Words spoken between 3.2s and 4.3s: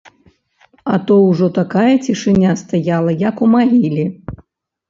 як у магіле.